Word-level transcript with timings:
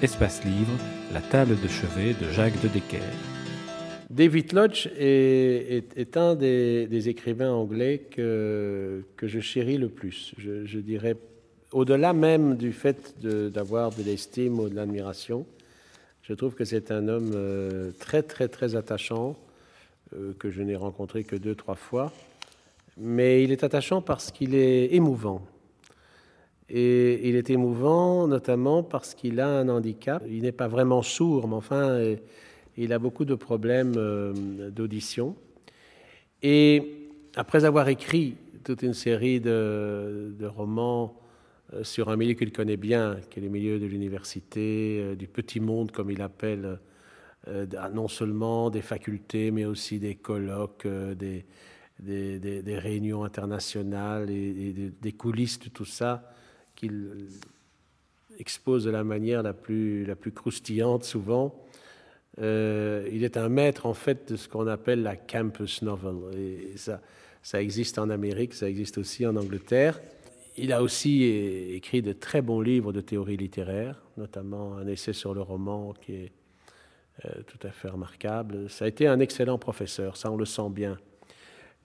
Espace 0.00 0.44
Livre, 0.44 0.78
la 1.12 1.20
table 1.20 1.60
de 1.60 1.66
chevet 1.66 2.14
de 2.14 2.30
Jacques 2.30 2.60
de 2.62 2.68
Decker. 2.68 3.02
David 4.08 4.52
Lodge 4.52 4.86
est, 4.96 6.16
un 6.16 6.36
des, 6.36 7.08
écrivains 7.08 7.50
anglais 7.50 8.06
que, 8.08 9.02
que 9.16 9.26
je 9.26 9.40
chéris 9.40 9.76
le 9.76 9.88
plus. 9.88 10.34
Je, 10.38 10.78
dirais, 10.78 11.16
au-delà 11.72 12.12
même 12.12 12.56
du 12.56 12.72
fait 12.72 13.16
d'avoir 13.20 13.90
de, 13.90 14.04
l'estime 14.04 14.60
ou 14.60 14.68
de 14.68 14.76
l'admiration, 14.76 15.44
je 16.22 16.32
trouve 16.34 16.54
que 16.54 16.64
c'est 16.64 16.92
un 16.92 17.08
homme 17.08 17.32
euh, 17.34 17.90
très, 17.98 18.22
très, 18.22 18.46
très 18.46 18.76
attachant, 18.76 19.36
euh, 20.14 20.32
que 20.38 20.48
je 20.48 20.62
n'ai 20.62 20.76
rencontré 20.76 21.24
que 21.24 21.34
deux, 21.34 21.56
trois 21.56 21.74
fois. 21.74 22.12
Mais 22.96 23.42
il 23.42 23.50
est 23.50 23.64
attachant 23.64 24.00
parce 24.00 24.30
qu'il 24.30 24.54
est 24.54 24.94
émouvant. 24.94 25.42
Et 26.70 27.28
il 27.28 27.36
est 27.36 27.50
émouvant 27.50 28.26
notamment 28.26 28.82
parce 28.82 29.14
qu'il 29.14 29.40
a 29.40 29.48
un 29.48 29.68
handicap. 29.68 30.22
Il 30.28 30.42
n'est 30.42 30.52
pas 30.52 30.68
vraiment 30.68 31.02
sourd, 31.02 31.48
mais 31.48 31.54
enfin, 31.54 31.98
il 32.78 32.92
a 32.92 32.98
beaucoup 32.98 33.24
de 33.24 33.34
problèmes 33.34 33.94
euh, 33.96 34.70
d'audition. 34.70 35.34
Et 36.42 37.10
après 37.34 37.64
avoir 37.64 37.88
écrit 37.88 38.36
toute 38.62 38.82
une 38.82 38.94
série 38.94 39.40
de, 39.40 40.46
romans 40.46 41.20
euh, 41.72 41.82
sur 41.82 42.08
un 42.08 42.16
milieu 42.16 42.34
qu'il 42.34 42.52
connaît 42.52 42.76
bien, 42.76 43.16
qui 43.30 43.40
est 43.40 43.42
le 43.42 43.48
milieu 43.48 43.80
de 43.80 43.86
l'université, 43.86 45.00
euh, 45.00 45.16
du 45.16 45.26
petit 45.26 45.58
monde, 45.58 45.90
comme 45.90 46.10
il 46.10 46.22
appelle, 46.22 46.78
non 47.94 48.08
seulement 48.08 48.68
des 48.68 48.82
facultés, 48.82 49.50
mais 49.50 49.64
aussi 49.64 49.98
des 49.98 50.16
colloques, 50.16 50.86
des, 50.86 51.46
réunions 52.66 53.24
internationales 53.24 54.28
et, 54.28 54.92
des 55.00 55.12
coulisses 55.12 55.58
de 55.58 55.70
tout 55.70 55.86
ça 55.86 56.30
qu'il 56.78 57.26
expose 58.38 58.84
de 58.84 58.90
la 58.90 59.02
manière 59.02 59.42
la 59.42 59.52
plus, 59.52 60.04
la 60.04 60.14
plus 60.14 60.30
croustillante 60.30 61.02
souvent. 61.02 61.54
Euh, 62.40 63.08
il 63.12 63.24
est 63.24 63.36
un 63.36 63.48
maître 63.48 63.84
en 63.86 63.94
fait 63.94 64.30
de 64.30 64.36
ce 64.36 64.48
qu'on 64.48 64.68
appelle 64.68 65.02
la 65.02 65.16
campus 65.16 65.82
novel. 65.82 66.38
Et 66.38 66.76
ça, 66.76 67.00
ça 67.42 67.60
existe 67.60 67.98
en 67.98 68.10
Amérique, 68.10 68.54
ça 68.54 68.68
existe 68.68 68.98
aussi 68.98 69.26
en 69.26 69.34
Angleterre. 69.34 70.00
Il 70.56 70.72
a 70.72 70.82
aussi 70.82 71.24
écrit 71.24 72.00
de 72.00 72.12
très 72.12 72.42
bons 72.42 72.60
livres 72.60 72.92
de 72.92 73.00
théorie 73.00 73.36
littéraire, 73.36 74.00
notamment 74.16 74.76
un 74.76 74.86
essai 74.86 75.12
sur 75.12 75.34
le 75.34 75.40
roman 75.40 75.92
qui 76.00 76.14
est 76.14 76.32
euh, 77.24 77.42
tout 77.46 77.66
à 77.66 77.70
fait 77.72 77.88
remarquable. 77.88 78.70
Ça 78.70 78.84
a 78.84 78.88
été 78.88 79.08
un 79.08 79.18
excellent 79.18 79.58
professeur, 79.58 80.16
ça 80.16 80.30
on 80.30 80.36
le 80.36 80.44
sent 80.44 80.70
bien. 80.70 80.96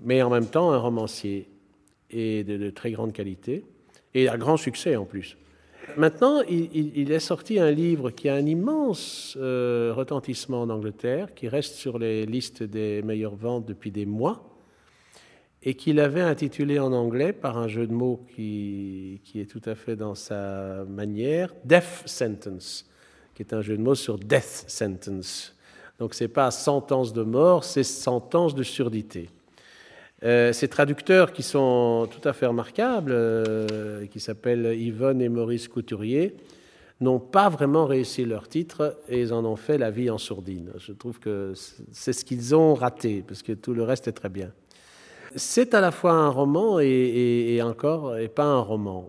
Mais 0.00 0.22
en 0.22 0.30
même 0.30 0.46
temps 0.46 0.72
un 0.72 0.78
romancier 0.78 1.50
et 2.10 2.42
de, 2.42 2.56
de 2.56 2.70
très 2.70 2.90
grande 2.90 3.12
qualité 3.12 3.66
et 4.14 4.28
à 4.28 4.36
grand 4.36 4.56
succès 4.56 4.96
en 4.96 5.04
plus. 5.04 5.36
Maintenant, 5.96 6.42
il, 6.42 7.10
est 7.10 7.18
sorti 7.18 7.58
un 7.58 7.70
livre 7.70 8.10
qui 8.10 8.28
a 8.28 8.34
un 8.34 8.46
immense 8.46 9.36
euh, 9.40 9.92
retentissement 9.96 10.62
en 10.62 10.70
Angleterre, 10.70 11.34
qui 11.34 11.48
reste 11.48 11.74
sur 11.74 11.98
les 11.98 12.26
listes 12.26 12.62
des 12.62 13.02
meilleures 13.02 13.34
ventes 13.34 13.66
depuis 13.66 13.90
des 13.90 14.06
mois, 14.06 14.44
et 15.62 15.74
qu'il 15.74 15.98
avait 15.98 16.20
intitulé 16.20 16.78
en 16.78 16.92
anglais, 16.92 17.32
par 17.32 17.58
un 17.58 17.68
jeu 17.68 17.86
de 17.86 17.92
mots 17.92 18.24
qui, 18.34 19.20
qui, 19.24 19.40
est 19.40 19.46
tout 19.46 19.62
à 19.64 19.74
fait 19.74 19.96
dans 19.96 20.14
sa 20.14 20.84
manière, 20.84 21.54
Death 21.64 22.02
Sentence, 22.04 22.88
qui 23.34 23.42
est 23.42 23.52
un 23.52 23.62
jeu 23.62 23.76
de 23.76 23.82
mots 23.82 23.94
sur 23.94 24.18
Death 24.18 24.64
Sentence. 24.68 25.56
Donc 25.98 26.14
ce 26.14 26.24
n'est 26.24 26.28
pas 26.28 26.50
sentence 26.50 27.12
de 27.12 27.22
mort, 27.22 27.64
c'est 27.64 27.82
sentence 27.82 28.54
de 28.54 28.62
surdité. 28.62 29.30
Euh, 30.24 30.52
ces 30.52 30.66
traducteurs 30.66 31.32
qui 31.32 31.42
sont 31.42 32.08
tout 32.10 32.26
à 32.28 32.32
fait 32.32 32.46
remarquables, 32.46 33.12
euh, 33.12 34.06
qui 34.06 34.18
s'appellent 34.18 34.74
Yvonne 34.76 35.22
et 35.22 35.28
Maurice 35.28 35.68
Couturier, 35.68 36.34
n'ont 37.00 37.20
pas 37.20 37.48
vraiment 37.48 37.86
réussi 37.86 38.24
leur 38.24 38.48
titre 38.48 38.98
et 39.08 39.20
ils 39.20 39.32
en 39.32 39.44
ont 39.44 39.54
fait 39.54 39.78
la 39.78 39.90
vie 39.92 40.10
en 40.10 40.18
sourdine. 40.18 40.72
Je 40.78 40.92
trouve 40.92 41.20
que 41.20 41.52
c'est 41.92 42.12
ce 42.12 42.24
qu'ils 42.24 42.56
ont 42.56 42.74
raté, 42.74 43.22
parce 43.26 43.42
que 43.44 43.52
tout 43.52 43.72
le 43.72 43.84
reste 43.84 44.08
est 44.08 44.12
très 44.12 44.28
bien. 44.28 44.50
C'est 45.36 45.74
à 45.74 45.80
la 45.80 45.92
fois 45.92 46.12
un 46.12 46.30
roman 46.30 46.80
et, 46.80 47.60
encore, 47.62 48.16
et 48.16 48.28
pas 48.28 48.46
un 48.46 48.60
roman. 48.60 49.08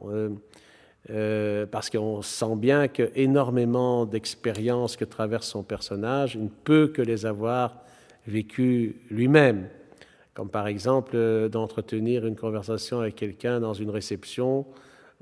Euh, 1.09 1.65
parce 1.65 1.89
qu'on 1.89 2.21
sent 2.21 2.55
bien 2.57 2.87
que 2.87 3.09
énormément 3.15 4.05
d'expériences 4.05 4.95
que 4.95 5.05
traverse 5.05 5.47
son 5.47 5.63
personnage, 5.63 6.35
il 6.35 6.43
ne 6.43 6.49
peut 6.49 6.91
que 6.93 7.01
les 7.01 7.25
avoir 7.25 7.77
vécues 8.27 8.97
lui-même 9.09 9.69
comme 10.39 10.49
par 10.49 10.67
exemple 10.67 11.17
euh, 11.17 11.49
d'entretenir 11.49 12.25
une 12.25 12.37
conversation 12.37 13.01
avec 13.01 13.15
quelqu'un 13.15 13.59
dans 13.59 13.73
une 13.73 13.89
réception 13.89 14.65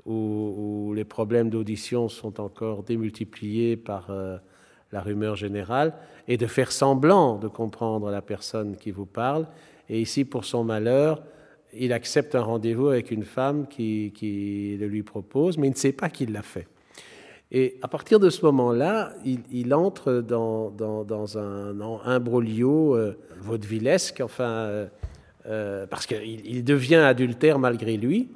où, 0.06 0.92
les 0.94 1.04
problèmes 1.04 1.50
d'audition 1.50 2.08
sont 2.08 2.40
encore 2.40 2.84
démultipliés 2.84 3.76
par 3.76 4.10
euh, 4.10 4.38
la 4.92 5.00
rumeur 5.00 5.34
générale, 5.34 5.92
et 6.28 6.36
de 6.36 6.46
faire 6.46 6.70
semblant 6.70 7.36
de 7.36 7.48
comprendre 7.48 8.12
la 8.12 8.22
personne 8.22 8.76
qui 8.76 8.92
vous 8.92 9.06
parle. 9.06 9.48
Et 9.88 10.00
ici, 10.00 10.24
pour 10.24 10.44
son 10.44 10.62
malheur, 10.62 11.20
il 11.74 11.92
accepte 11.92 12.36
un 12.36 12.42
rendez-vous 12.42 12.86
avec 12.86 13.10
une 13.10 13.24
femme 13.24 13.66
qui, 13.66 14.12
le 14.80 14.86
lui 14.86 15.02
propose, 15.02 15.58
mais 15.58 15.66
il 15.66 15.72
ne 15.72 15.76
sait 15.76 15.92
pas 15.92 16.10
qu'il 16.10 16.30
l'a 16.30 16.42
fait. 16.42 16.68
Et 17.50 17.76
à 17.82 17.88
partir 17.88 18.20
de 18.20 18.30
ce 18.30 18.44
moment-là, 18.44 19.14
il, 19.24 19.74
entre 19.74 20.20
dans, 20.20 21.38
un, 21.38 21.80
imbroglio 22.04 22.94
euh, 22.94 23.18
vaudevillesque, 23.40 24.20
enfin, 24.20 24.44
euh, 24.44 24.86
parce 25.90 26.06
qu'il 26.06 26.64
devient 26.64 26.96
adultère 26.96 27.58
malgré 27.58 27.96
lui, 27.96 28.28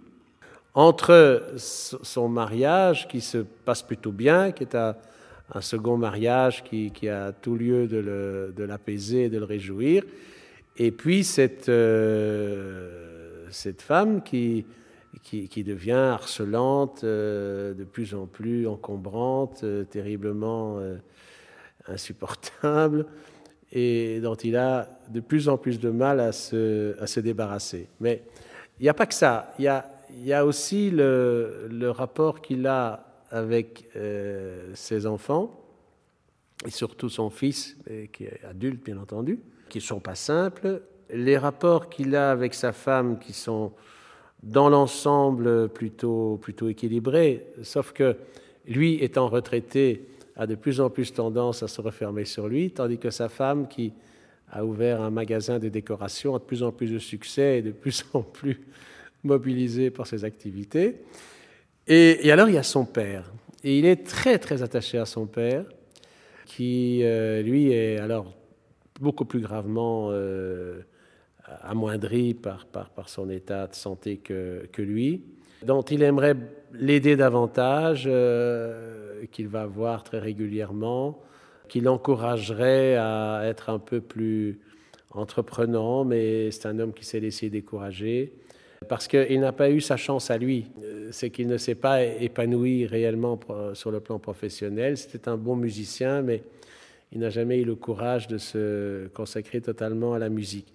entre 0.74 1.42
son 1.56 2.28
mariage 2.28 3.06
qui 3.08 3.20
se 3.20 3.38
passe 3.38 3.82
plutôt 3.82 4.12
bien, 4.12 4.52
qui 4.52 4.62
est 4.62 4.74
un, 4.74 4.96
second 5.60 5.98
mariage 5.98 6.64
qui, 6.64 7.08
a 7.08 7.32
tout 7.32 7.56
lieu 7.56 7.86
de 7.86 8.64
l'apaiser 8.64 9.24
et 9.24 9.28
de 9.28 9.38
le 9.38 9.44
réjouir, 9.44 10.04
et 10.78 10.90
puis 10.90 11.24
cette, 11.24 11.68
euh, 11.68 13.46
cette 13.50 13.82
femme 13.82 14.22
qui, 14.22 14.64
qui, 15.22 15.64
devient 15.64 15.92
harcelante, 15.92 17.02
euh, 17.04 17.74
de 17.74 17.84
plus 17.84 18.14
en 18.14 18.26
plus 18.26 18.66
encombrante, 18.66 19.64
terriblement 19.90 20.80
insupportable 21.86 23.06
et 23.72 24.20
dont 24.20 24.34
il 24.34 24.56
a 24.56 24.88
de 25.08 25.20
plus 25.20 25.48
en 25.48 25.56
plus 25.56 25.80
de 25.80 25.90
mal 25.90 26.20
à 26.20 26.32
se, 26.32 27.20
débarrasser. 27.20 27.88
Mais 28.00 28.22
il 28.78 28.82
n'y 28.82 28.88
a 28.88 28.94
pas 28.94 29.06
que 29.06 29.14
ça. 29.14 29.54
Il 29.58 29.64
y 29.64 30.32
a, 30.32 30.44
aussi 30.44 30.90
le, 30.90 31.90
rapport 31.90 32.42
qu'il 32.42 32.66
a 32.66 33.06
avec 33.30 33.88
euh, 33.96 34.70
ses 34.74 35.06
enfants, 35.06 35.58
et 36.66 36.70
surtout 36.70 37.08
son 37.08 37.30
fils, 37.30 37.76
qui 38.12 38.24
est 38.24 38.40
adulte 38.44 38.84
bien 38.84 38.98
entendu, 38.98 39.40
qui 39.68 39.78
ne 39.78 39.82
sont 39.82 40.00
pas 40.00 40.14
simples. 40.14 40.82
Les 41.10 41.38
rapports 41.38 41.88
qu'il 41.88 42.14
a 42.14 42.30
avec 42.30 42.54
sa 42.54 42.72
femme, 42.72 43.18
qui 43.18 43.32
sont 43.32 43.72
dans 44.42 44.68
l'ensemble 44.68 45.68
plutôt, 45.68 46.38
plutôt 46.40 46.68
équilibrés, 46.68 47.46
sauf 47.62 47.92
que 47.92 48.16
lui 48.66 49.02
étant 49.02 49.28
retraité, 49.28 50.06
a 50.36 50.46
de 50.46 50.54
plus 50.54 50.80
en 50.80 50.90
plus 50.90 51.12
tendance 51.12 51.62
à 51.62 51.68
se 51.68 51.80
refermer 51.80 52.24
sur 52.24 52.48
lui, 52.48 52.70
tandis 52.70 52.98
que 52.98 53.10
sa 53.10 53.28
femme, 53.28 53.68
qui 53.68 53.92
a 54.50 54.64
ouvert 54.64 55.00
un 55.00 55.10
magasin 55.10 55.58
de 55.58 55.68
décoration, 55.68 56.34
a 56.34 56.38
de 56.38 56.44
plus 56.44 56.62
en 56.62 56.72
plus 56.72 56.90
de 56.90 56.98
succès 56.98 57.58
et 57.58 57.62
de 57.62 57.70
plus 57.72 58.04
en 58.12 58.22
plus 58.22 58.60
mobilisée 59.24 59.90
par 59.90 60.06
ses 60.06 60.24
activités. 60.24 60.96
Et, 61.86 62.30
alors 62.30 62.48
il 62.48 62.54
y 62.54 62.58
a 62.58 62.62
son 62.62 62.84
père. 62.84 63.32
Et 63.64 63.78
il 63.78 63.84
est 63.84 64.04
très 64.06 64.38
très 64.38 64.62
attaché 64.62 64.98
à 64.98 65.06
son 65.06 65.26
père, 65.26 65.64
qui 66.46 67.00
euh, 67.02 67.42
lui 67.42 67.72
est 67.72 67.98
alors 67.98 68.34
beaucoup 69.00 69.24
plus 69.24 69.40
gravement 69.40 70.08
euh, 70.10 70.80
amoindri 71.62 72.34
par, 72.34 72.66
par, 72.66 72.90
par, 72.90 73.08
son 73.08 73.30
état 73.30 73.66
de 73.66 73.74
santé 73.74 74.18
que, 74.18 74.68
que 74.72 74.82
lui, 74.82 75.22
dont 75.64 75.82
il 75.82 76.02
aimerait 76.02 76.36
l'aider 76.72 77.16
davantage. 77.16 78.04
Euh, 78.06 78.92
qu'il 79.32 79.48
va 79.48 79.66
voir 79.66 80.02
très 80.02 80.18
régulièrement, 80.18 81.20
qu'il 81.68 81.88
encouragerait 81.88 82.96
à 82.96 83.42
être 83.44 83.70
un 83.70 83.78
peu 83.78 84.00
plus 84.00 84.60
entreprenant, 85.10 86.04
mais 86.04 86.50
c'est 86.50 86.66
un 86.66 86.78
homme 86.78 86.92
qui 86.92 87.04
s'est 87.04 87.20
laissé 87.20 87.50
décourager 87.50 88.32
parce 88.88 89.06
qu'il 89.06 89.38
n'a 89.38 89.52
pas 89.52 89.70
eu 89.70 89.80
sa 89.80 89.96
chance 89.96 90.30
à 90.30 90.38
lui. 90.38 90.66
C'est 91.12 91.30
qu'il 91.30 91.46
ne 91.46 91.56
s'est 91.56 91.76
pas 91.76 92.02
épanoui 92.02 92.86
réellement 92.86 93.38
sur 93.74 93.92
le 93.92 94.00
plan 94.00 94.18
professionnel. 94.18 94.96
C'était 94.96 95.28
un 95.28 95.36
bon 95.36 95.54
musicien, 95.54 96.20
mais 96.20 96.42
il 97.12 97.20
n'a 97.20 97.30
jamais 97.30 97.60
eu 97.60 97.64
le 97.64 97.76
courage 97.76 98.26
de 98.26 98.38
se 98.38 99.06
consacrer 99.08 99.60
totalement 99.60 100.14
à 100.14 100.18
la 100.18 100.28
musique. 100.28 100.72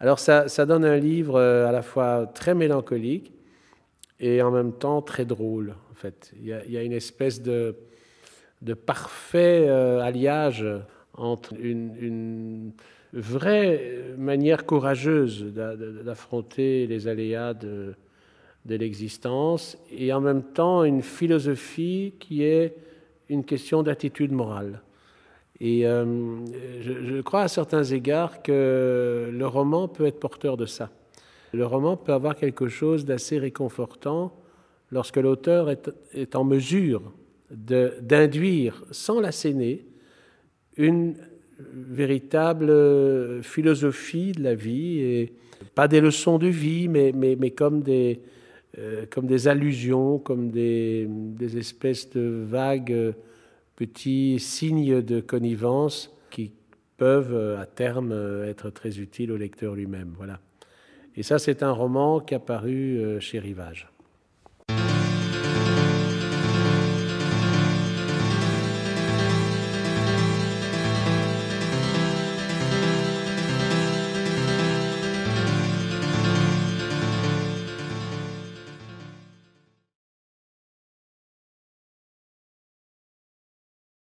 Alors 0.00 0.18
ça, 0.18 0.48
ça 0.48 0.66
donne 0.66 0.84
un 0.84 0.96
livre 0.96 1.40
à 1.40 1.70
la 1.70 1.82
fois 1.82 2.26
très 2.34 2.54
mélancolique 2.54 3.32
et 4.20 4.42
en 4.42 4.50
même 4.50 4.72
temps 4.72 5.02
très 5.02 5.24
drôle 5.24 5.74
fait. 5.96 6.32
Il 6.40 6.46
y 6.46 6.76
a, 6.76 6.82
une 6.82 6.92
espèce 6.92 7.42
de, 7.42 7.74
parfait 8.86 9.66
euh, 9.68 10.00
alliage 10.00 10.64
entre 11.14 11.54
une, 11.58 12.72
vraie 13.12 14.12
manière 14.18 14.66
courageuse 14.66 15.54
d'affronter 15.54 16.86
les 16.86 17.08
aléas 17.08 17.54
de, 17.54 17.94
de 18.66 18.74
l'existence 18.74 19.78
et 19.90 20.12
en 20.12 20.20
même 20.20 20.42
temps 20.42 20.84
une 20.84 21.00
philosophie 21.00 22.12
qui 22.18 22.42
est 22.42 22.76
une 23.30 23.42
question 23.44 23.82
d'attitude 23.82 24.32
morale. 24.32 24.82
Et 25.60 25.86
euh, 25.86 26.04
je, 26.82 27.22
crois 27.22 27.42
à 27.42 27.48
certains 27.48 27.84
égards 27.84 28.42
que 28.42 29.30
le 29.32 29.46
roman 29.46 29.88
peut 29.88 30.04
être 30.04 30.20
porteur 30.20 30.58
de 30.58 30.66
ça. 30.66 30.90
Le 31.56 31.64
roman 31.64 31.96
peut 31.96 32.12
avoir 32.12 32.36
quelque 32.36 32.68
chose 32.68 33.06
d'assez 33.06 33.38
réconfortant 33.38 34.38
lorsque 34.90 35.16
l'auteur 35.16 35.70
est, 35.70 36.36
en 36.36 36.44
mesure 36.44 37.14
d'induire, 37.50 38.84
sans 38.90 39.20
l'asséner, 39.20 39.86
une 40.76 41.14
véritable 41.58 43.42
philosophie 43.42 44.32
de 44.32 44.42
la 44.42 44.54
vie, 44.54 45.30
pas 45.74 45.88
des 45.88 46.02
leçons 46.02 46.38
de 46.38 46.48
vie, 46.48 46.88
mais, 46.88 47.12
mais, 47.12 47.50
comme, 47.50 47.82
des, 47.82 48.20
euh, 48.78 49.06
comme 49.10 49.26
des 49.26 49.48
allusions, 49.48 50.18
comme 50.18 50.50
des, 50.50 51.08
espèces 51.56 52.10
de 52.10 52.44
vagues 52.46 53.14
petits 53.76 54.38
signes 54.38 55.00
de 55.00 55.20
connivence 55.20 56.14
qui 56.30 56.52
peuvent 56.98 57.34
euh, 57.34 57.58
à 57.58 57.66
terme 57.66 58.12
euh, 58.12 58.48
être 58.48 58.70
très 58.70 58.98
utiles 58.98 59.32
au 59.32 59.36
lecteur 59.36 59.74
lui-même. 59.74 60.14
Voilà. 60.16 60.40
Et 61.16 61.22
ça, 61.22 61.38
c'est 61.38 61.62
un 61.62 61.72
roman 61.72 62.20
qui 62.20 62.34
a 62.34 62.38
paru 62.38 62.98
euh, 62.98 63.20
chez 63.20 63.38
Rivage. 63.38 63.88